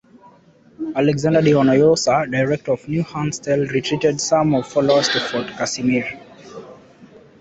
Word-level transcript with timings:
Alexander 0.95 1.43
D’Hinoyossa 1.43 2.25
director 2.31 2.71
of 2.73 2.89
New 2.89 3.05
Amstel 3.13 3.67
retreated 3.67 4.13
with 4.13 4.19
some 4.21 4.63
followers 4.63 5.07
to 5.09 5.19
Fort 5.19 5.45
Casimir. 5.49 6.19